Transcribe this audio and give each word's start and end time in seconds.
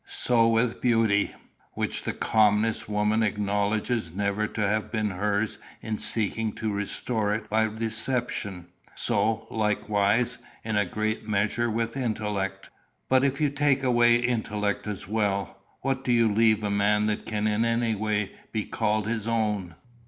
So 0.07 0.47
with 0.47 0.81
beauty, 0.81 1.35
which 1.73 2.01
the 2.01 2.11
commonest 2.13 2.89
woman 2.89 3.21
acknowledges 3.21 4.11
never 4.11 4.47
to 4.47 4.61
have 4.61 4.91
been 4.91 5.11
hers 5.11 5.59
in 5.83 5.99
seeking 5.99 6.53
to 6.53 6.73
restore 6.73 7.35
it 7.35 7.47
by 7.51 7.67
deception. 7.67 8.65
So, 8.95 9.45
likewise, 9.51 10.39
in 10.63 10.75
a 10.75 10.85
great 10.85 11.27
measure 11.27 11.69
with 11.69 11.95
intellect." 11.95 12.71
"But 13.09 13.23
if 13.23 13.39
you 13.39 13.51
take 13.51 13.83
away 13.83 14.15
intellect 14.15 14.87
as 14.87 15.07
well, 15.07 15.57
what 15.81 16.03
do 16.03 16.11
you 16.11 16.33
leave 16.33 16.63
a 16.63 16.71
man 16.71 17.05
that 17.05 17.27
can 17.27 17.45
in 17.45 17.63
any 17.63 17.93
way 17.93 18.31
be 18.51 18.65
called 18.65 19.05
his 19.05 19.27
own?" 19.27 19.75